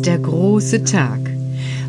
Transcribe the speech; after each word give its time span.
ist 0.00 0.06
der 0.06 0.18
große 0.18 0.84
Tag. 0.84 1.20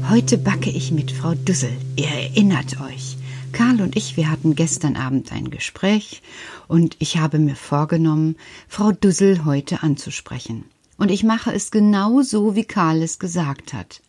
Heute 0.10 0.38
backe 0.38 0.70
ich 0.70 0.92
mit 0.92 1.14
Frau 1.14 1.34
Düssel. 1.34 1.72
Ihr 1.96 2.10
erinnert 2.10 2.82
euch. 2.82 3.16
Karl 3.54 3.80
und 3.80 3.96
ich, 3.96 4.18
wir 4.18 4.30
hatten 4.30 4.54
gestern 4.54 4.98
Abend 4.98 5.32
ein 5.32 5.50
Gespräch 5.50 6.22
und 6.68 6.98
ich 7.00 7.20
habe 7.20 7.40
mir 7.40 7.56
vorgenommen, 7.56 8.36
Frau 8.68 8.92
Düssel 8.92 9.46
heute 9.46 9.82
anzusprechen. 9.82 10.66
Und 10.98 11.10
ich 11.10 11.24
mache 11.24 11.54
es 11.54 11.72
genau 11.72 12.22
so, 12.22 12.54
wie 12.54 12.66
Karl 12.66 13.02
es 13.02 13.18
gesagt 13.18 13.72
hat. 13.72 14.02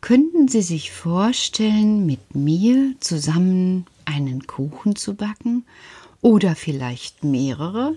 Könnten 0.00 0.46
Sie 0.46 0.62
sich 0.62 0.92
vorstellen, 0.92 2.06
mit 2.06 2.36
mir 2.36 2.94
zusammen 3.00 3.86
einen 4.04 4.46
Kuchen 4.46 4.94
zu 4.94 5.14
backen? 5.14 5.64
Oder 6.20 6.54
vielleicht 6.54 7.24
mehrere? 7.24 7.96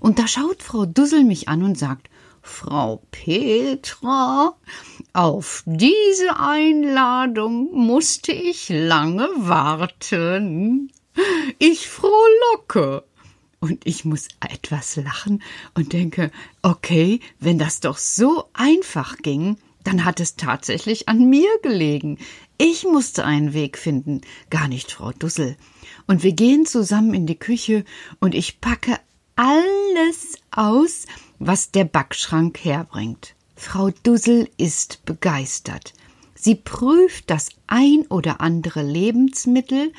Und 0.00 0.18
da 0.18 0.26
schaut 0.26 0.62
Frau 0.62 0.86
Dussel 0.86 1.24
mich 1.24 1.50
an 1.50 1.62
und 1.62 1.76
sagt, 1.76 2.08
Frau 2.48 3.02
Petra, 3.12 4.56
auf 5.12 5.62
diese 5.66 6.40
Einladung 6.40 7.72
musste 7.72 8.32
ich 8.32 8.68
lange 8.68 9.28
warten. 9.36 10.90
Ich 11.58 11.88
frohlocke. 11.88 13.04
Und 13.60 13.86
ich 13.86 14.04
muss 14.04 14.28
etwas 14.40 14.96
lachen 14.96 15.42
und 15.74 15.92
denke, 15.92 16.30
okay, 16.62 17.20
wenn 17.38 17.58
das 17.58 17.80
doch 17.80 17.98
so 17.98 18.48
einfach 18.54 19.18
ging, 19.18 19.56
dann 19.84 20.04
hat 20.04 20.20
es 20.20 20.36
tatsächlich 20.36 21.08
an 21.08 21.28
mir 21.28 21.48
gelegen. 21.62 22.18
Ich 22.56 22.84
musste 22.84 23.24
einen 23.24 23.52
Weg 23.54 23.78
finden, 23.78 24.20
gar 24.50 24.68
nicht 24.68 24.92
Frau 24.92 25.12
Dussel. 25.12 25.56
Und 26.06 26.22
wir 26.22 26.32
gehen 26.32 26.66
zusammen 26.66 27.14
in 27.14 27.26
die 27.26 27.38
Küche 27.38 27.84
und 28.20 28.34
ich 28.34 28.60
packe 28.60 28.98
alles 29.36 30.34
aus, 30.50 31.06
was 31.38 31.70
der 31.70 31.84
Backschrank 31.84 32.64
herbringt. 32.64 33.34
Frau 33.56 33.90
Dussel 34.02 34.48
ist 34.56 35.04
begeistert. 35.04 35.92
Sie 36.34 36.54
prüft 36.54 37.28
das 37.30 37.50
ein 37.66 38.06
oder 38.08 38.40
andere 38.40 38.82
Lebensmittel 38.82 39.92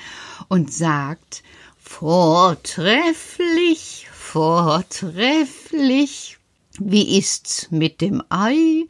und 0.48 0.74
sagt 0.74 1.44
Vortrefflich, 1.78 4.08
vortrefflich. 4.14 6.38
Wie 6.80 7.18
ist's 7.18 7.70
mit 7.72 8.00
dem 8.00 8.24
Ei? 8.30 8.86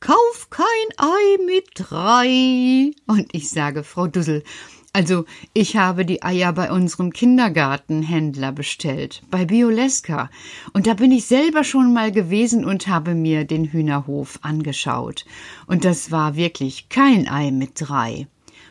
Kauf 0.00 0.50
kein 0.50 0.66
Ei 0.96 1.38
mit 1.46 1.68
drei. 1.74 2.90
Und 3.06 3.28
ich 3.32 3.48
sage, 3.50 3.84
Frau 3.84 4.08
Dussel, 4.08 4.42
also 4.92 5.24
ich 5.52 5.76
habe 5.76 6.04
die 6.04 6.22
Eier 6.22 6.52
bei 6.52 6.72
unserem 6.72 7.12
Kindergartenhändler 7.12 8.50
bestellt, 8.50 9.22
bei 9.30 9.44
Bioleska, 9.44 10.30
und 10.72 10.86
da 10.86 10.94
bin 10.94 11.12
ich 11.12 11.26
selber 11.26 11.62
schon 11.62 11.92
mal 11.92 12.10
gewesen 12.10 12.64
und 12.64 12.88
habe 12.88 13.14
mir 13.14 13.44
den 13.44 13.66
Hühnerhof 13.66 14.40
angeschaut. 14.42 15.24
Und 15.66 15.84
das 15.84 16.10
war 16.10 16.34
wirklich 16.34 16.88
kein 16.88 17.28
Ei 17.28 17.52
mit 17.52 17.72
drei. 17.76 18.26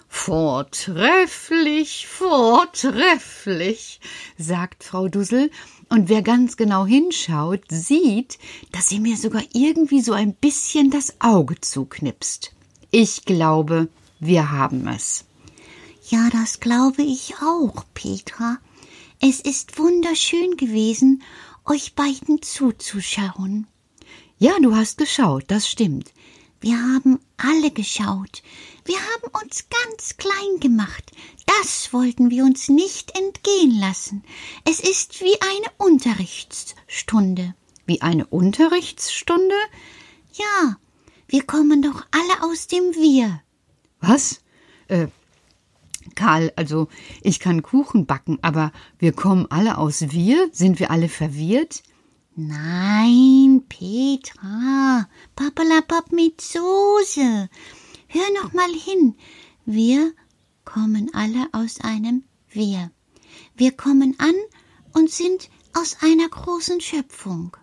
Vortrefflich, 0.09 2.07
vortrefflich, 2.07 4.01
sagt 4.37 4.83
Frau 4.83 5.07
Dussel, 5.07 5.51
und 5.87 6.09
wer 6.09 6.21
ganz 6.21 6.57
genau 6.57 6.85
hinschaut, 6.85 7.61
sieht, 7.69 8.37
dass 8.71 8.89
sie 8.89 8.99
mir 8.99 9.17
sogar 9.17 9.43
irgendwie 9.53 10.01
so 10.01 10.13
ein 10.13 10.33
bisschen 10.33 10.91
das 10.91 11.15
Auge 11.19 11.61
zuknipst. 11.61 12.53
Ich 12.91 13.25
glaube, 13.25 13.87
wir 14.19 14.51
haben 14.51 14.87
es. 14.87 15.25
Ja, 16.09 16.27
das 16.31 16.59
glaube 16.59 17.03
ich 17.03 17.35
auch, 17.39 17.83
Petra. 17.93 18.57
Es 19.21 19.39
ist 19.41 19.77
wunderschön 19.77 20.57
gewesen, 20.57 21.21
euch 21.65 21.93
beiden 21.93 22.41
zuzuschauen. 22.41 23.67
Ja, 24.39 24.57
du 24.59 24.75
hast 24.75 24.97
geschaut, 24.97 25.43
das 25.49 25.69
stimmt. 25.69 26.11
Wir 26.61 26.77
haben 26.81 27.19
alle 27.37 27.69
geschaut. 27.69 28.41
Wir 28.85 28.97
haben 28.97 29.43
uns 29.43 29.65
ganz 29.69 30.17
klein 30.17 30.59
gemacht. 30.59 31.11
Das 31.45 31.93
wollten 31.93 32.31
wir 32.31 32.43
uns 32.43 32.69
nicht 32.69 33.15
entgehen 33.15 33.79
lassen. 33.79 34.23
Es 34.65 34.79
ist 34.79 35.21
wie 35.21 35.39
eine 35.41 35.71
Unterrichtsstunde. 35.77 37.53
Wie 37.85 38.01
eine 38.01 38.25
Unterrichtsstunde? 38.25 39.55
Ja, 40.33 40.77
wir 41.27 41.43
kommen 41.43 41.83
doch 41.83 42.03
alle 42.09 42.51
aus 42.51 42.65
dem 42.65 42.95
Wir. 42.95 43.43
Was? 43.99 44.41
Äh, 44.87 45.09
Karl, 46.19 46.51
also 46.57 46.89
ich 47.21 47.39
kann 47.39 47.63
Kuchen 47.63 48.05
backen, 48.05 48.39
aber 48.41 48.73
wir 48.97 49.13
kommen 49.13 49.47
alle 49.49 49.77
aus 49.77 50.01
Wir? 50.11 50.49
Sind 50.51 50.77
wir 50.81 50.91
alle 50.91 51.07
verwirrt? 51.07 51.81
Nein, 52.35 53.63
Petra, 53.69 55.07
Papalapap 55.37 56.11
mit 56.11 56.41
Soße. 56.41 57.49
Hör 58.09 58.29
noch 58.41 58.51
mal 58.51 58.69
hin. 58.73 59.15
Wir 59.65 60.11
kommen 60.65 61.09
alle 61.13 61.47
aus 61.53 61.79
einem 61.79 62.25
Wir. 62.49 62.91
Wir 63.55 63.71
kommen 63.71 64.13
an 64.17 64.35
und 64.91 65.09
sind 65.09 65.49
aus 65.73 65.99
einer 66.01 66.27
großen 66.27 66.81
Schöpfung. 66.81 67.55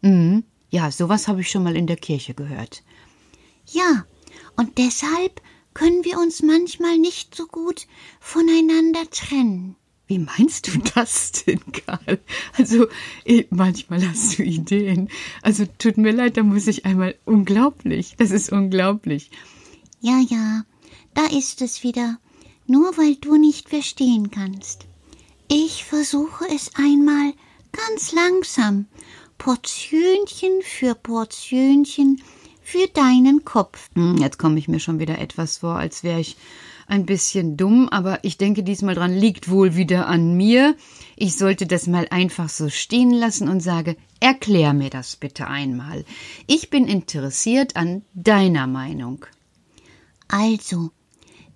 Mhm. 0.00 0.44
Ja, 0.70 0.90
sowas 0.90 1.28
habe 1.28 1.42
ich 1.42 1.50
schon 1.50 1.62
mal 1.62 1.76
in 1.76 1.86
der 1.86 1.96
Kirche 1.96 2.32
gehört. 2.32 2.82
Ja, 3.66 4.06
und 4.56 4.78
deshalb 4.78 5.42
können 5.74 6.04
wir 6.04 6.18
uns 6.18 6.42
manchmal 6.42 6.98
nicht 6.98 7.34
so 7.34 7.46
gut 7.46 7.86
voneinander 8.20 9.08
trennen. 9.10 9.76
Wie 10.06 10.18
meinst 10.18 10.66
du 10.68 10.78
das 10.94 11.32
denn, 11.32 11.60
Karl? 11.72 12.18
Also, 12.56 12.86
eh, 13.26 13.44
manchmal 13.50 14.08
hast 14.08 14.38
du 14.38 14.42
Ideen. 14.42 15.10
Also, 15.42 15.66
tut 15.78 15.98
mir 15.98 16.12
leid, 16.12 16.38
da 16.38 16.42
muss 16.42 16.66
ich 16.66 16.86
einmal 16.86 17.14
unglaublich. 17.26 18.14
Das 18.16 18.30
ist 18.30 18.50
unglaublich. 18.50 19.30
Ja, 20.00 20.18
ja, 20.28 20.64
da 21.14 21.26
ist 21.26 21.60
es 21.60 21.82
wieder. 21.82 22.18
Nur 22.66 22.96
weil 22.96 23.16
du 23.16 23.36
nicht 23.36 23.68
verstehen 23.68 24.30
kannst. 24.30 24.86
Ich 25.50 25.84
versuche 25.84 26.46
es 26.54 26.74
einmal 26.74 27.32
ganz 27.72 28.12
langsam, 28.12 28.86
Portionchen 29.38 30.62
für 30.62 30.94
Portionchen 30.94 32.22
für 32.68 32.86
deinen 32.88 33.46
Kopf. 33.46 33.88
Hm, 33.94 34.18
jetzt 34.18 34.38
komme 34.38 34.58
ich 34.58 34.68
mir 34.68 34.78
schon 34.78 34.98
wieder 34.98 35.18
etwas 35.18 35.58
vor, 35.58 35.76
als 35.76 36.02
wäre 36.02 36.20
ich 36.20 36.36
ein 36.86 37.06
bisschen 37.06 37.56
dumm, 37.56 37.88
aber 37.88 38.22
ich 38.24 38.36
denke 38.36 38.62
diesmal 38.62 38.94
dran 38.94 39.14
liegt 39.14 39.48
wohl 39.48 39.74
wieder 39.74 40.06
an 40.06 40.36
mir. 40.36 40.76
Ich 41.16 41.36
sollte 41.36 41.66
das 41.66 41.86
mal 41.86 42.06
einfach 42.10 42.50
so 42.50 42.68
stehen 42.68 43.10
lassen 43.10 43.48
und 43.48 43.60
sage, 43.60 43.96
erklär 44.20 44.74
mir 44.74 44.90
das 44.90 45.16
bitte 45.16 45.46
einmal. 45.46 46.04
Ich 46.46 46.68
bin 46.68 46.86
interessiert 46.86 47.74
an 47.74 48.02
deiner 48.12 48.66
Meinung. 48.66 49.24
Also, 50.28 50.90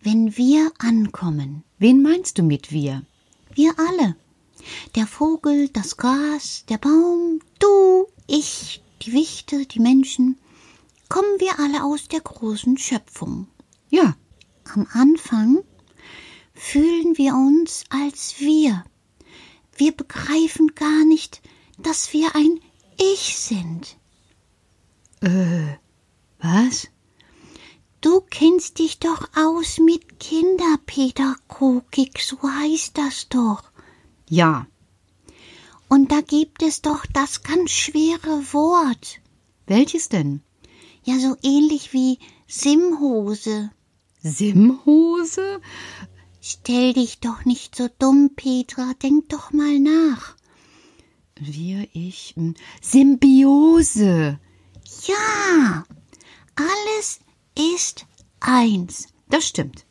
wenn 0.01 0.35
wir 0.39 0.73
ankommen. 0.79 1.63
Wen 1.79 2.01
meinst 2.01 2.39
du 2.39 2.43
mit 2.43 2.73
wir? 2.73 3.03
Wir 3.55 3.75
alle. 3.77 4.17
Der 4.95 5.07
Vogel, 5.07 5.69
das 5.69 5.99
Gras, 5.99 6.65
der 6.71 6.79
Baum, 6.79 7.41
du, 7.59 8.07
ich, 8.27 8.83
die 9.03 9.13
Wichte, 9.13 9.67
die 9.67 9.81
Menschen. 9.81 10.39
Kommen 11.13 11.39
wir 11.41 11.61
alle 11.61 11.85
aus 11.85 12.09
der 12.09 12.23
großen 12.23 12.79
Schöpfung. 12.79 13.47
Ja, 13.91 14.17
am 14.73 14.87
Anfang 14.95 15.63
fühlen 16.55 17.19
wir 17.19 17.35
uns 17.35 17.85
als 17.91 18.37
wir. 18.39 18.83
Wir 19.77 19.93
begreifen 19.93 20.75
gar 20.75 21.05
nicht, 21.05 21.43
dass 21.77 22.15
wir 22.15 22.35
ein 22.35 22.59
Ich 22.99 23.37
sind. 23.37 23.99
Äh, 25.21 25.77
was? 26.39 26.89
Du 28.01 28.23
kennst 28.23 28.79
dich 28.79 28.99
doch 28.99 29.29
aus 29.37 29.81
mit 29.81 30.19
Kinderpädagogik, 30.19 32.23
so 32.23 32.43
heißt 32.43 32.97
das 32.97 33.29
doch. 33.29 33.65
Ja. 34.31 34.67
Und 35.91 36.11
da 36.11 36.23
gibt 36.23 36.63
es 36.63 36.81
doch 36.81 37.05
das 37.13 37.43
ganz 37.43 37.71
schwere 37.71 38.55
Wort. 38.55 39.21
Welches 39.67 40.09
denn? 40.09 40.43
Ja, 41.05 41.19
so 41.19 41.37
ähnlich 41.43 41.93
wie 41.93 42.19
Simhose. 42.47 43.71
Simhose? 44.23 45.61
Stell 46.41 46.93
dich 46.93 47.21
doch 47.21 47.45
nicht 47.45 47.75
so 47.75 47.89
dumm, 47.99 48.31
Petra, 48.37 48.93
denk 49.03 49.29
doch 49.29 49.53
mal 49.53 49.79
nach. 49.79 50.37
Wir, 51.39 51.89
ich, 51.93 52.35
hm, 52.37 52.55
Symbiose. 52.81 54.39
Ja, 55.07 55.85
alles 56.55 57.21
ist 57.59 58.07
eins. 58.41 59.09
Das 59.29 59.47
stimmt. 59.47 59.87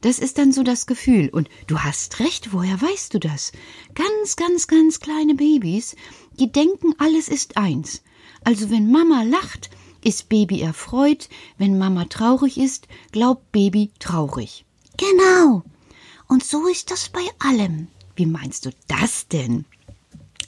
Das 0.00 0.18
ist 0.18 0.38
dann 0.38 0.52
so 0.52 0.62
das 0.62 0.86
Gefühl. 0.86 1.28
Und 1.28 1.48
du 1.66 1.80
hast 1.80 2.20
recht, 2.20 2.52
woher 2.52 2.80
weißt 2.80 3.14
du 3.14 3.20
das? 3.20 3.52
Ganz, 3.94 4.36
ganz, 4.36 4.66
ganz 4.66 5.00
kleine 5.00 5.34
Babys, 5.34 5.94
die 6.38 6.50
denken, 6.50 6.94
alles 6.98 7.28
ist 7.28 7.56
eins. 7.56 8.02
Also 8.44 8.70
wenn 8.70 8.90
Mama 8.90 9.22
lacht, 9.22 9.70
ist 10.02 10.28
Baby 10.28 10.60
erfreut, 10.60 11.28
wenn 11.56 11.78
Mama 11.78 12.04
traurig 12.04 12.58
ist, 12.58 12.88
glaubt 13.12 13.52
Baby 13.52 13.90
traurig. 13.98 14.64
Genau. 14.96 15.62
Und 16.28 16.44
so 16.44 16.66
ist 16.66 16.90
das 16.90 17.08
bei 17.08 17.24
allem. 17.38 17.88
Wie 18.16 18.26
meinst 18.26 18.66
du 18.66 18.70
das 18.86 19.28
denn? 19.28 19.64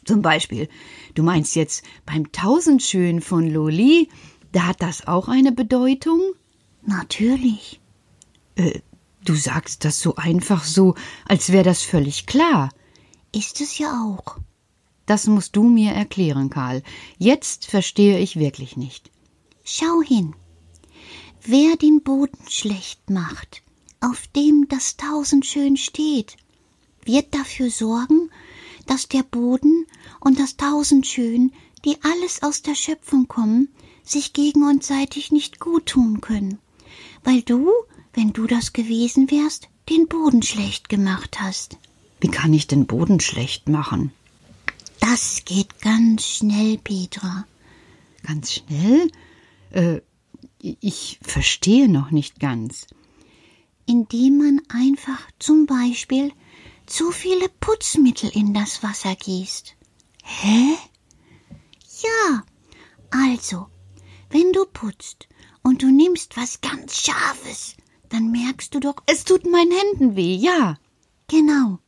Zum 0.05 0.23
Beispiel, 0.23 0.69
du 1.15 1.23
meinst 1.23 1.55
jetzt 1.55 1.85
beim 2.05 2.33
Tausendschön 2.33 3.21
von 3.21 3.49
Loli, 3.49 4.09
da 4.53 4.67
hat 4.67 4.83
das 4.83 5.07
auch 5.07 5.29
eine 5.29 5.53
Bedeutung? 5.53 6.21
Natürlich. 6.83 7.81
Äh, 8.57 8.81
du 9.25 9.35
sagst 9.35 9.85
das 9.85 10.01
so 10.01 10.17
einfach 10.17 10.65
so, 10.65 10.95
als 11.27 11.53
wäre 11.53 11.65
das 11.65 11.83
völlig 11.83 12.27
klar. 12.27 12.71
Ist 13.33 13.61
es 13.61 13.79
ja 13.79 14.05
auch. 14.05 14.39
Das 15.07 15.27
musst 15.27 15.57
du 15.57 15.65
mir 15.65 15.93
erklären, 15.93 16.51
Karl. 16.51 16.83
Jetzt 17.19 17.67
verstehe 17.67 18.19
ich 18.19 18.37
wirklich 18.37 18.77
nicht. 18.77 19.11
Schau 19.65 20.03
hin. 20.03 20.35
Wer 21.43 21.77
den 21.77 22.03
Boden 22.03 22.39
schlecht 22.49 23.11
macht, 23.11 23.63
auf 24.01 24.27
dem 24.29 24.69
das 24.69 24.97
Tausendschön 24.97 25.77
steht, 25.77 26.37
wird 27.05 27.35
dafür 27.35 27.71
sorgen, 27.71 28.31
dass 28.87 29.09
der 29.09 29.23
Boden 29.23 29.87
und 30.21 30.39
das 30.39 30.57
Tausendschön, 30.57 31.53
die 31.85 31.97
alles 32.03 32.43
aus 32.43 32.63
der 32.63 32.75
Schöpfung 32.75 33.29
kommen, 33.29 33.69
sich 34.05 34.33
gegen 34.33 34.65
uns 34.65 34.87
seitig 34.87 35.31
nicht 35.33 35.61
gut 35.61 35.87
tun 35.87 36.21
können, 36.21 36.59
weil 37.25 37.43
du, 37.43 37.71
wenn 38.13 38.33
du 38.33 38.47
das 38.47 38.73
gewesen 38.73 39.31
wärst, 39.31 39.69
den 39.89 40.09
Boden 40.09 40.43
schlecht 40.43 40.89
gemacht 40.89 41.41
hast. 41.41 41.77
Wie 42.21 42.29
kann 42.29 42.53
ich 42.53 42.67
den 42.67 42.87
Boden 42.87 43.21
schlecht 43.21 43.69
machen? 43.69 44.13
Das 45.01 45.43
geht 45.45 45.81
ganz 45.81 46.27
schnell, 46.27 46.77
Petra. 46.79 47.47
Ganz 48.23 48.53
schnell? 48.53 49.11
Äh, 49.71 50.01
ich 50.59 51.19
verstehe 51.23 51.89
noch 51.89 52.11
nicht 52.11 52.41
ganz. 52.41 52.87
Indem 53.87 54.39
man 54.39 54.63
einfach 54.69 55.21
zum 55.39 55.67
Beispiel 55.67 56.33
zu 56.87 57.11
viele 57.11 57.49
Putzmittel 57.49 58.31
in 58.31 58.53
das 58.55 58.83
Wasser 58.83 59.15
gießt. 59.15 59.77
Hä? 60.23 60.77
Ja, 62.03 62.45
also, 63.11 63.67
wenn 64.31 64.53
du 64.53 64.65
putzt 64.67 65.29
und 65.63 65.83
du 65.83 65.91
nimmst 65.91 66.37
was 66.37 66.61
ganz 66.61 67.01
Scharfes, 67.01 67.77
dann 68.09 68.31
merkst 68.31 68.75
du 68.75 68.81
doch, 68.81 68.97
es 69.07 69.25
tut 69.25 69.45
meinen 69.45 69.73
Händen 69.73 70.17
weh, 70.17 70.35
ja. 70.35 70.79
Genau. 71.29 71.79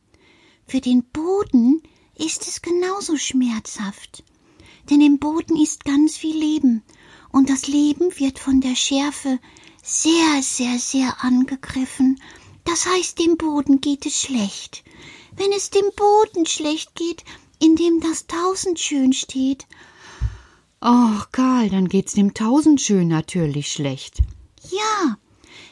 Für 0.65 0.81
den 0.81 1.03
Boden 1.03 1.81
ist 2.15 2.47
es 2.47 2.61
genauso 2.61 3.17
schmerzhaft. 3.17 4.23
Denn 4.89 5.01
im 5.01 5.19
Boden 5.19 5.55
ist 5.55 5.85
ganz 5.85 6.17
viel 6.17 6.37
Leben, 6.37 6.83
und 7.33 7.49
das 7.49 7.67
Leben 7.67 8.17
wird 8.19 8.39
von 8.39 8.61
der 8.61 8.75
Schärfe 8.75 9.39
sehr, 9.81 10.41
sehr, 10.41 10.79
sehr 10.79 11.21
angegriffen. 11.23 12.21
Das 12.63 12.85
heißt, 12.85 13.19
dem 13.19 13.35
Boden 13.35 13.81
geht 13.81 14.05
es 14.05 14.21
schlecht. 14.21 14.83
Wenn 15.35 15.51
es 15.51 15.71
dem 15.71 15.85
Boden 15.95 16.45
schlecht 16.45 16.95
geht, 16.95 17.25
in 17.59 17.75
dem 17.75 17.99
das 17.99 18.27
Tausendschön 18.27 19.13
steht. 19.13 19.65
Ach, 20.79 21.31
Karl, 21.31 21.69
dann 21.69 21.89
geht's 21.89 22.13
dem 22.13 22.33
Tausendschön 22.33 23.07
natürlich 23.07 23.71
schlecht. 23.71 24.19
Ja, 24.69 25.17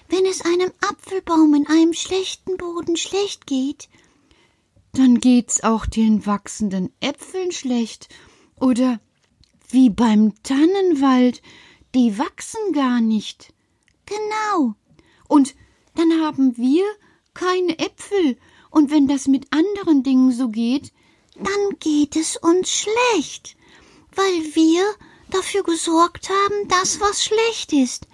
wenn 0.10 0.26
es 0.26 0.42
einem 0.42 0.72
Apfelbaum 0.82 1.54
in 1.54 1.68
einem 1.68 1.94
schlechten 1.94 2.58
Boden 2.58 2.98
schlecht 2.98 3.46
geht, 3.46 3.88
dann 4.94 5.20
geht's 5.20 5.64
auch 5.64 5.86
den 5.86 6.26
wachsenden 6.26 6.92
Äpfeln 7.02 7.52
schlecht. 7.52 8.10
Oder 8.60 9.00
wie 9.74 9.90
beim 9.90 10.34
Tannenwald, 10.44 11.42
die 11.96 12.18
wachsen 12.18 12.74
gar 12.74 13.02
nicht. 13.02 13.54
Genau. 14.06 14.76
Und 15.28 15.56
dann 15.96 16.22
haben 16.22 16.58
wir 16.58 16.84
keine 17.34 17.80
Äpfel. 17.80 18.38
Und 18.70 18.92
wenn 18.92 19.08
das 19.08 19.28
mit 19.28 19.48
anderen 19.54 20.04
Dingen 20.04 20.32
so 20.32 20.50
geht, 20.50 20.92
dann 21.36 21.78
geht 21.80 22.16
es 22.16 22.38
uns 22.38 22.70
schlecht, 22.70 23.56
weil 24.16 24.56
wir 24.56 24.84
dafür 25.30 25.64
gesorgt 25.64 26.30
haben, 26.30 26.68
dass 26.68 27.00
was 27.00 27.24
schlecht 27.24 27.74
ist. 27.74 28.08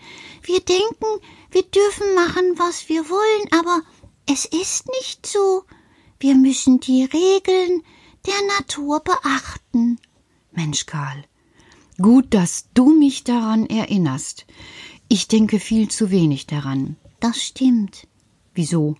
Wir 0.43 0.59
denken, 0.59 1.05
wir 1.51 1.63
dürfen 1.63 2.13
machen, 2.15 2.57
was 2.57 2.89
wir 2.89 3.09
wollen, 3.09 3.51
aber 3.51 3.81
es 4.29 4.45
ist 4.45 4.87
nicht 4.99 5.25
so. 5.25 5.63
Wir 6.19 6.35
müssen 6.35 6.79
die 6.79 7.03
Regeln 7.03 7.83
der 8.25 8.41
Natur 8.57 8.99
beachten. 8.99 9.99
Mensch, 10.51 10.85
Karl, 10.85 11.25
gut, 12.01 12.33
dass 12.33 12.67
du 12.73 12.97
mich 12.97 13.23
daran 13.23 13.65
erinnerst. 13.65 14.45
Ich 15.09 15.27
denke 15.27 15.59
viel 15.59 15.89
zu 15.89 16.11
wenig 16.11 16.47
daran. 16.47 16.97
Das 17.19 17.41
stimmt. 17.41 18.07
Wieso? 18.53 18.97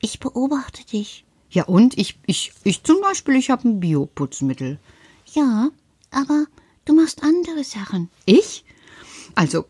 Ich 0.00 0.20
beobachte 0.20 0.84
dich. 0.84 1.24
Ja, 1.50 1.64
und? 1.64 1.98
Ich, 1.98 2.18
ich, 2.26 2.52
ich 2.64 2.82
zum 2.82 3.00
Beispiel, 3.00 3.36
ich 3.36 3.50
habe 3.50 3.68
ein 3.68 3.80
Bioputzmittel. 3.80 4.78
Ja, 5.34 5.70
aber 6.10 6.46
du 6.84 6.94
machst 6.94 7.22
andere 7.22 7.62
Sachen. 7.64 8.10
Ich? 8.24 8.64
Also, 9.34 9.66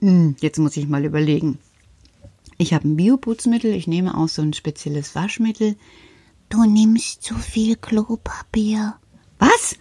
hm, 0.00 0.36
jetzt 0.40 0.58
muss 0.58 0.76
ich 0.76 0.88
mal 0.88 1.04
überlegen. 1.04 1.58
Ich 2.56 2.72
habe 2.74 2.88
ein 2.88 2.96
Bioputzmittel, 2.96 3.72
ich 3.72 3.86
nehme 3.86 4.16
auch 4.16 4.28
so 4.28 4.42
ein 4.42 4.52
spezielles 4.52 5.14
Waschmittel. 5.14 5.76
Du 6.48 6.64
nimmst 6.64 7.22
zu 7.22 7.34
viel 7.34 7.76
Klopapier. 7.76 8.96
Was? 9.38 9.76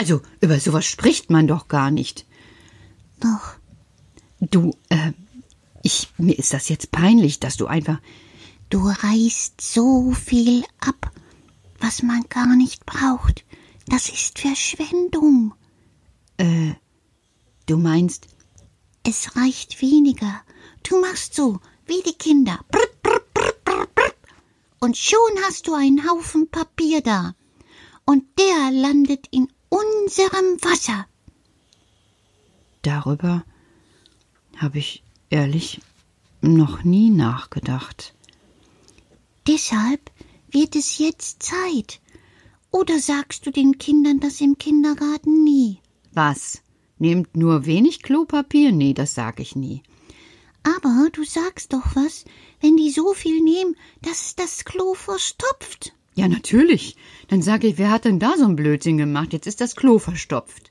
Also, 0.00 0.22
über 0.40 0.58
sowas 0.58 0.86
spricht 0.86 1.28
man 1.28 1.46
doch 1.46 1.68
gar 1.68 1.90
nicht. 1.90 2.24
Doch. 3.20 3.56
Du, 4.40 4.74
äh, 4.88 5.12
ich, 5.82 6.08
mir 6.16 6.38
ist 6.38 6.54
das 6.54 6.70
jetzt 6.70 6.90
peinlich, 6.90 7.38
dass 7.38 7.58
du 7.58 7.66
einfach. 7.66 8.00
Du 8.70 8.88
reißt 8.88 9.60
so 9.60 10.12
viel 10.12 10.64
ab, 10.78 11.12
was 11.80 12.02
man 12.02 12.24
gar 12.30 12.56
nicht 12.56 12.86
braucht. 12.86 13.44
Das 13.88 14.08
ist 14.08 14.38
Verschwendung. 14.38 15.52
Äh, 16.38 16.72
du 17.66 17.76
meinst? 17.76 18.28
Es 19.02 19.36
reicht 19.36 19.82
weniger. 19.82 20.40
Du 20.82 20.98
machst 21.02 21.34
so, 21.34 21.60
wie 21.84 22.02
die 22.06 22.16
Kinder. 22.16 22.58
Brr, 22.70 22.88
brr, 23.02 23.20
brr, 23.34 23.88
und 24.78 24.96
schon 24.96 25.18
hast 25.46 25.66
du 25.66 25.74
einen 25.74 26.08
Haufen 26.08 26.48
Papier 26.48 27.02
da. 27.02 27.34
Und 28.06 28.24
der 28.38 28.70
landet 28.72 29.26
in 29.30 29.48
unserem 29.70 30.62
Wasser. 30.62 31.06
Darüber 32.82 33.44
habe 34.56 34.78
ich 34.78 35.02
ehrlich 35.30 35.80
noch 36.42 36.84
nie 36.84 37.10
nachgedacht. 37.10 38.14
Deshalb 39.46 40.10
wird 40.50 40.76
es 40.76 40.98
jetzt 40.98 41.42
Zeit. 41.42 42.00
Oder 42.70 42.98
sagst 42.98 43.46
du 43.46 43.50
den 43.50 43.78
Kindern 43.78 44.20
das 44.20 44.40
im 44.40 44.58
Kindergarten 44.58 45.44
nie? 45.44 45.78
Was? 46.12 46.62
Nehmt 46.98 47.36
nur 47.36 47.66
wenig 47.66 48.02
Klopapier? 48.02 48.72
Nee, 48.72 48.94
das 48.94 49.14
sag 49.14 49.40
ich 49.40 49.56
nie. 49.56 49.82
Aber 50.62 51.08
du 51.12 51.24
sagst 51.24 51.72
doch 51.72 51.96
was, 51.96 52.24
wenn 52.60 52.76
die 52.76 52.90
so 52.90 53.14
viel 53.14 53.40
nehmen, 53.40 53.76
dass 54.02 54.26
es 54.26 54.36
das 54.36 54.64
Klo 54.64 54.94
verstopft. 54.94 55.94
Ja, 56.14 56.28
natürlich. 56.28 56.96
Dann 57.28 57.42
sag 57.42 57.64
ich, 57.64 57.78
wer 57.78 57.90
hat 57.90 58.04
denn 58.04 58.18
da 58.18 58.36
so 58.36 58.44
ein 58.44 58.56
Blödsinn 58.56 58.98
gemacht? 58.98 59.32
Jetzt 59.32 59.46
ist 59.46 59.60
das 59.60 59.76
Klo 59.76 59.98
verstopft. 59.98 60.70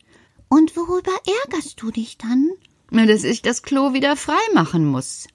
Und 0.49 0.75
worüber 0.75 1.11
ärgerst 1.43 1.81
du 1.81 1.91
dich 1.91 2.17
dann? 2.17 2.49
Na, 2.91 3.05
dass 3.05 3.23
ich 3.23 3.41
das 3.41 3.61
Klo 3.61 3.93
wieder 3.93 4.15
frei 4.15 4.39
machen 4.53 4.85
muss. 4.85 5.27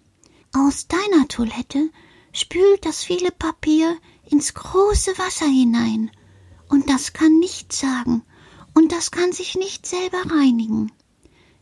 Aus 0.52 0.86
deiner 0.88 1.28
Toilette 1.28 1.90
spült 2.32 2.84
das 2.84 3.04
viele 3.04 3.30
Papier 3.30 3.96
ins 4.28 4.54
große 4.54 5.18
Wasser 5.18 5.46
hinein. 5.46 6.10
Und 6.68 6.90
das 6.90 7.12
kann 7.12 7.38
nichts 7.38 7.80
sagen. 7.80 8.22
Und 8.74 8.92
das 8.92 9.10
kann 9.10 9.32
sich 9.32 9.54
nicht 9.54 9.86
selber 9.86 10.22
reinigen. 10.30 10.90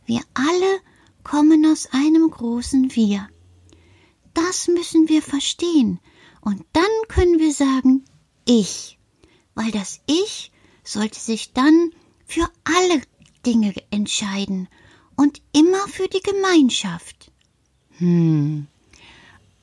Wir 0.06 0.22
alle 0.34 0.80
kommen 1.24 1.66
aus 1.66 1.88
einem 1.92 2.30
großen 2.30 2.94
Wir. 2.94 3.28
Das 4.34 4.68
müssen 4.68 5.08
wir 5.08 5.22
verstehen. 5.22 6.00
Und 6.40 6.64
dann 6.72 6.84
können 7.08 7.38
wir 7.38 7.52
sagen, 7.52 8.04
ich. 8.44 8.98
Weil 9.54 9.70
das 9.70 10.00
Ich 10.06 10.50
sollte 10.84 11.20
sich 11.20 11.52
dann 11.52 11.90
für 12.26 12.48
alle 12.64 13.02
Dinge 13.44 13.74
entscheiden 13.90 14.68
und 15.16 15.42
immer 15.52 15.86
für 15.88 16.08
die 16.08 16.22
Gemeinschaft. 16.22 17.30
Hm. 17.98 18.66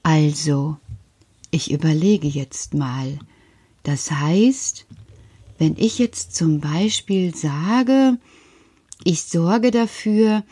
Also, 0.04 0.78
ich 1.52 1.72
überlege 1.72 2.28
jetzt 2.28 2.74
mal. 2.74 3.20
Das 3.84 4.12
heißt, 4.12 4.86
wenn 5.58 5.76
ich 5.78 6.00
jetzt 6.00 6.36
zum 6.36 6.60
Beispiel 6.60 7.36
sage, 7.36 8.18
ich 9.04 9.24
sorge 9.24 9.72
dafür, 9.72 10.44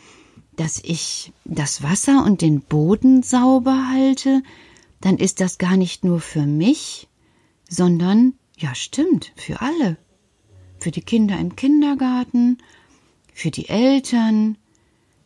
dass 0.56 0.80
ich 0.82 1.32
das 1.44 1.82
Wasser 1.82 2.24
und 2.24 2.42
den 2.42 2.60
Boden 2.60 3.22
sauber 3.22 3.88
halte, 3.88 4.42
dann 5.00 5.16
ist 5.16 5.40
das 5.40 5.58
gar 5.58 5.76
nicht 5.76 6.04
nur 6.04 6.20
für 6.20 6.44
mich, 6.44 7.07
sondern, 7.68 8.34
ja 8.56 8.74
stimmt, 8.74 9.32
für 9.36 9.60
alle. 9.60 9.96
Für 10.80 10.90
die 10.90 11.02
Kinder 11.02 11.38
im 11.38 11.56
Kindergarten, 11.56 12.58
für 13.34 13.50
die 13.50 13.68
Eltern, 13.68 14.56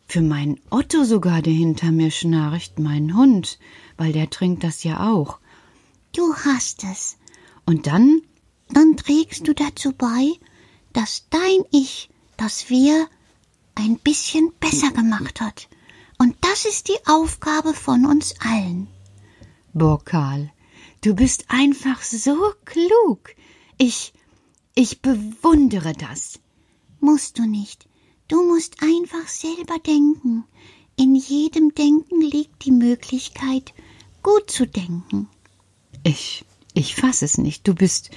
für 0.07 0.21
meinen 0.21 0.59
Otto 0.69 1.03
sogar, 1.03 1.41
der 1.41 1.53
hinter 1.53 1.91
mir 1.91 2.11
schnarcht, 2.11 2.77
meinen 2.79 3.15
Hund, 3.15 3.57
weil 3.97 4.11
der 4.11 4.29
trinkt 4.29 4.63
das 4.63 4.83
ja 4.83 5.11
auch. 5.11 5.39
Du 6.15 6.35
hast 6.35 6.83
es. 6.83 7.17
Und 7.65 7.87
dann? 7.87 8.21
Dann 8.69 8.97
trägst 8.97 9.47
du 9.47 9.53
dazu 9.53 9.91
bei, 9.93 10.33
dass 10.93 11.27
dein 11.29 11.65
Ich, 11.71 12.09
das 12.37 12.69
Wir, 12.69 13.07
ein 13.75 13.97
bisschen 13.97 14.51
besser 14.59 14.91
gemacht 14.91 15.41
hat. 15.41 15.67
Und 16.19 16.35
das 16.41 16.65
ist 16.65 16.89
die 16.89 17.07
Aufgabe 17.07 17.73
von 17.73 18.05
uns 18.05 18.35
allen. 18.39 18.87
Boah, 19.73 20.03
Karl, 20.03 20.51
du 21.03 21.13
bist 21.13 21.45
einfach 21.49 22.01
so 22.01 22.35
klug. 22.65 23.35
Ich, 23.77 24.13
ich 24.73 25.01
bewundere 25.01 25.93
das. 25.93 26.39
Musst 26.99 27.37
du 27.37 27.43
nicht. 27.45 27.87
Du 28.29 28.43
musst 28.47 28.81
einfach 28.81 29.27
selber 29.27 29.77
denken. 29.85 30.45
In 30.95 31.15
jedem 31.15 31.75
Denken 31.75 32.21
liegt 32.21 32.65
die 32.65 32.71
Möglichkeit, 32.71 33.73
gut 34.21 34.49
zu 34.49 34.65
denken. 34.65 35.27
Ich, 36.03 36.45
ich 36.73 36.95
fass 36.95 37.21
es 37.21 37.37
nicht. 37.37 37.67
Du 37.67 37.75
bist, 37.75 38.11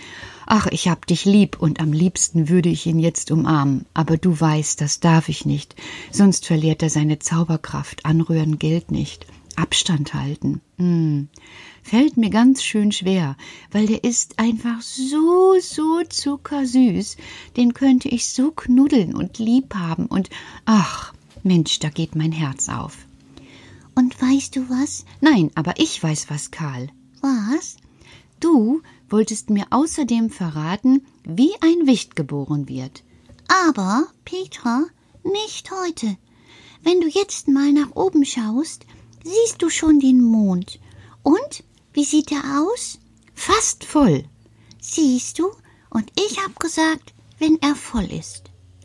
ach, 0.47 0.69
ich 0.71 0.89
hab 0.89 1.07
dich 1.07 1.25
lieb 1.25 1.61
und 1.61 1.81
am 1.81 1.93
liebsten 1.93 2.49
würde 2.49 2.69
ich 2.69 2.87
ihn 2.87 3.01
jetzt 3.01 3.33
umarmen. 3.33 3.87
Aber 3.95 4.17
du 4.17 4.39
weißt, 4.39 4.81
das 4.81 5.01
darf 5.01 5.29
ich 5.29 5.45
nicht. 5.45 5.75
Sonst 6.13 6.47
verliert 6.47 6.83
er 6.83 6.91
seine 6.91 7.19
Zauberkraft. 7.19 8.05
Anrühren 8.05 8.59
gilt 8.61 8.93
nicht. 8.93 9.27
Abstand 9.57 10.15
halten. 10.15 10.61
Hm. 10.79 11.29
Fällt 11.83 12.17
mir 12.17 12.31
ganz 12.31 12.63
schön 12.63 12.93
schwer, 12.93 13.37
weil 13.71 13.87
der 13.87 14.05
ist 14.05 14.39
einfach 14.39 14.83
so, 14.83 15.55
so 15.61 16.03
zuckersüß. 16.09 17.17
Den 17.57 17.75
könnte 17.75 18.09
ich 18.09 18.29
so 18.29 18.51
knuddeln 18.51 19.15
und 19.15 19.39
lieb 19.39 19.75
haben 19.75 20.07
und 20.07 20.31
ach, 20.65 21.13
Mensch, 21.43 21.79
da 21.79 21.89
geht 21.89 22.17
mein 22.17 22.33
Herz 22.33 22.69
auf. 22.69 23.07
Und 23.95 24.21
weißt 24.21 24.57
du 24.57 24.69
was? 24.69 25.05
Nein, 25.21 25.51
aber 25.55 25.75
ich 25.79 26.03
weiß 26.03 26.27
was, 26.29 26.51
Karl. 26.51 26.89
Was? 27.23 27.77
Du 28.41 28.83
wolltest 29.09 29.49
mir 29.51 29.67
außerdem 29.71 30.31
verraten, 30.31 31.07
wie 31.25 31.53
ein 31.61 31.87
Wicht 31.87 32.17
geboren 32.17 32.69
wird. 32.69 33.05
Aber, 33.49 34.09
Petra, 34.25 34.85
nicht 35.25 35.71
heute. 35.71 36.17
Wenn 36.83 37.01
du 37.01 37.09
jetzt 37.09 37.49
mal 37.49 37.73
nach 37.73 37.95
oben 37.95 38.25
schaust, 38.25 38.85
siehst 39.27 39.61
du 39.63 39.71
schon 39.71 39.99
den 40.01 40.23
Mond. 40.23 40.79
Und 41.23 41.65
wie 41.93 42.05
sieht 42.05 42.31
er 42.31 42.63
aus? 42.63 42.99
Fast 43.35 43.85
voll. 43.85 44.25
Siehst 44.81 45.39
du? 45.39 45.51
Und 45.91 46.11
ich 46.17 46.39
hab 46.39 46.59
gesagt, 46.61 47.15
wenn 47.39 47.59
er 47.61 47.75
voll 47.75 48.05
ist. 48.05 48.45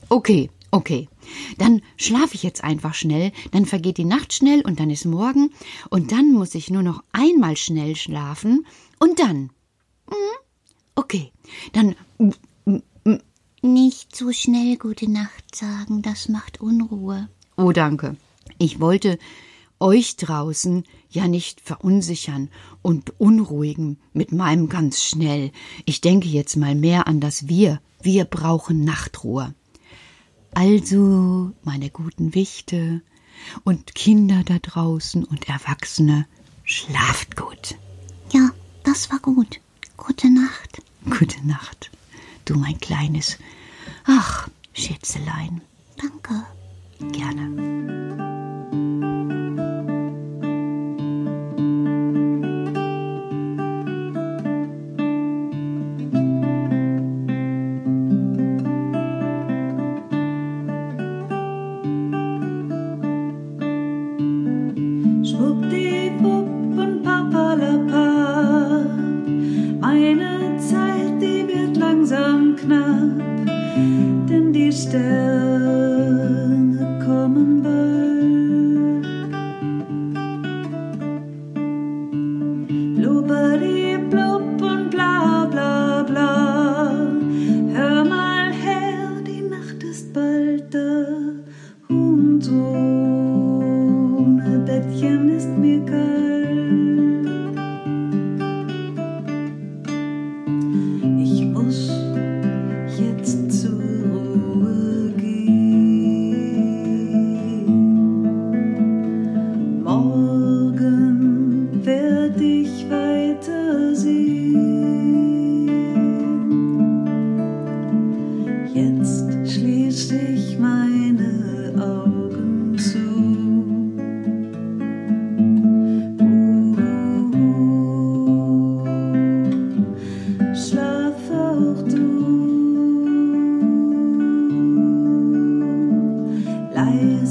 Okay, 0.10 0.50
okay. 0.72 1.08
Dann 1.58 1.82
schlafe 1.96 2.36
ich 2.36 2.44
jetzt 2.44 2.64
einfach 2.64 2.94
schnell, 2.96 3.32
dann 3.52 3.66
vergeht 3.66 3.98
die 3.98 4.06
Nacht 4.06 4.34
schnell 4.34 4.62
und 4.62 4.80
dann 4.80 4.90
ist 4.90 5.06
morgen 5.06 5.52
und 5.90 6.12
dann 6.12 6.32
muss 6.32 6.56
ich 6.56 6.70
nur 6.70 6.84
noch 6.84 7.04
einmal 7.12 7.56
schnell 7.56 7.96
schlafen 7.96 8.66
und 9.00 9.20
dann. 9.20 9.52
Hm? 10.10 10.16
Okay, 10.96 11.32
dann. 11.72 11.96
Nicht 13.62 14.16
so 14.16 14.32
schnell 14.32 14.76
gute 14.78 15.10
Nacht 15.10 15.56
sagen, 15.56 16.02
das 16.02 16.30
macht 16.30 16.62
Unruhe. 16.62 17.30
Oh, 17.58 17.72
danke. 17.72 18.18
Ich 18.58 18.80
wollte 18.80 19.20
euch 19.82 20.16
draußen 20.16 20.84
ja 21.10 21.28
nicht 21.28 21.62
verunsichern 21.62 22.50
und 22.82 23.06
beunruhigen 23.06 23.98
mit 24.14 24.32
meinem 24.32 24.70
ganz 24.70 25.04
schnell. 25.04 25.52
Ich 25.86 26.02
denke 26.02 26.28
jetzt 26.28 26.56
mal 26.56 26.76
mehr 26.76 27.08
an 27.08 27.20
das 27.20 27.48
Wir. 27.48 27.82
Wir 28.02 28.26
brauchen 28.26 28.84
Nachtruhe. 28.84 29.54
Also, 30.54 31.52
meine 31.64 31.90
guten 31.90 32.36
Wichte 32.36 33.02
und 33.64 33.96
Kinder 33.96 34.44
da 34.46 34.60
draußen 34.60 35.24
und 35.24 35.48
Erwachsene, 35.48 36.26
schlaft 36.64 37.36
gut. 37.36 37.76
Ja, 38.32 38.50
das 38.84 39.10
war 39.12 39.20
gut. 39.20 39.60
Gute 39.98 40.30
Nacht. 40.34 40.82
Gute 41.06 41.46
Nacht, 41.46 41.92
du 42.46 42.56
mein 42.56 42.80
kleines. 42.80 43.38
Ach, 44.06 44.50
Schätzelein. 44.74 45.62
Danke. 45.98 46.46
Gerne. 47.12 48.91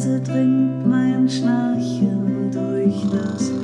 Leise 0.01 0.19
dringt 0.23 0.87
mein 0.89 1.29
Schnarchen 1.29 2.51
durch 2.51 3.05
das 3.11 3.60